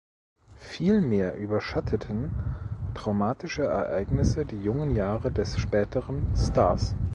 [0.57, 2.31] Vielmehr überschatteten
[2.95, 6.95] traumatische Ereignisse die jungen Jahre des späteren Stars.